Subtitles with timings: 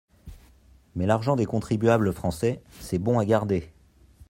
[0.95, 3.69] Mais l'argent des contribuables français, c'est bon à garder.